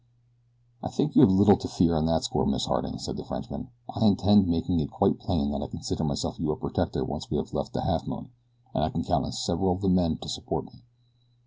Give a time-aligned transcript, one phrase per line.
[0.81, 3.67] "I think you have little to fear on that score, Miss Harding," said the Frenchman.
[3.87, 7.53] "I intend making it quite plain that I consider myself your protector once we have
[7.53, 8.29] left the Halfmoon,
[8.73, 10.81] and I can count on several of the men to support me.